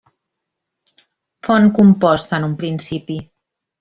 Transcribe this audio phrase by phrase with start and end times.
[1.49, 3.19] Fon composta, en un principi.